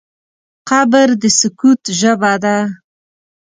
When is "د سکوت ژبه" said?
1.21-2.33